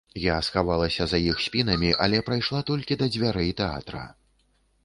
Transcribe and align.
Я 0.21 0.35
схавалася 0.47 1.05
за 1.11 1.19
іх 1.31 1.43
спінамі, 1.47 1.91
але 2.05 2.21
прайшла 2.31 2.65
толькі 2.71 2.99
да 3.03 3.11
дзвярэй 3.17 3.55
тэатра. 3.61 4.03